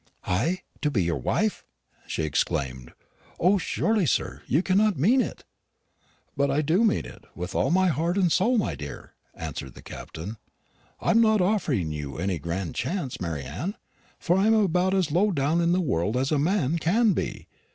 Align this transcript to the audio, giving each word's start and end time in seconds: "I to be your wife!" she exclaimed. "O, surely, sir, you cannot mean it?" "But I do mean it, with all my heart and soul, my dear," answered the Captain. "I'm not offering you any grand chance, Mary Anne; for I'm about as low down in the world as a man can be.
"I 0.25 0.61
to 0.81 0.89
be 0.89 1.03
your 1.03 1.19
wife!" 1.19 1.63
she 2.07 2.23
exclaimed. 2.23 2.91
"O, 3.39 3.59
surely, 3.59 4.07
sir, 4.07 4.41
you 4.47 4.63
cannot 4.63 4.97
mean 4.97 5.21
it?" 5.21 5.43
"But 6.35 6.49
I 6.49 6.63
do 6.63 6.83
mean 6.83 7.05
it, 7.05 7.23
with 7.35 7.53
all 7.53 7.69
my 7.69 7.89
heart 7.89 8.17
and 8.17 8.31
soul, 8.31 8.57
my 8.57 8.73
dear," 8.73 9.13
answered 9.35 9.75
the 9.75 9.83
Captain. 9.83 10.37
"I'm 11.01 11.21
not 11.21 11.39
offering 11.39 11.91
you 11.91 12.17
any 12.17 12.39
grand 12.39 12.73
chance, 12.73 13.21
Mary 13.21 13.43
Anne; 13.43 13.75
for 14.17 14.37
I'm 14.37 14.55
about 14.55 14.95
as 14.95 15.11
low 15.11 15.29
down 15.29 15.61
in 15.61 15.71
the 15.71 15.79
world 15.79 16.17
as 16.17 16.31
a 16.31 16.39
man 16.39 16.79
can 16.79 17.13
be. 17.13 17.47